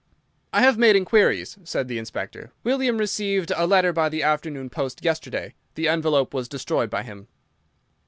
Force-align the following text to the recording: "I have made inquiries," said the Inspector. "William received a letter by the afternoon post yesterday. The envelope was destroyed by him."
"I 0.51 0.63
have 0.63 0.79
made 0.79 0.95
inquiries," 0.95 1.59
said 1.63 1.87
the 1.87 1.99
Inspector. 1.99 2.51
"William 2.63 2.97
received 2.97 3.53
a 3.55 3.67
letter 3.67 3.93
by 3.93 4.09
the 4.09 4.23
afternoon 4.23 4.71
post 4.71 5.03
yesterday. 5.05 5.53
The 5.75 5.87
envelope 5.89 6.33
was 6.33 6.49
destroyed 6.49 6.89
by 6.89 7.03
him." 7.03 7.27